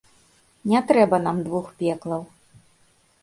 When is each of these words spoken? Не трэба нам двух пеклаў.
Не 0.71 0.79
трэба 0.91 1.19
нам 1.27 1.37
двух 1.47 1.65
пеклаў. 1.81 2.23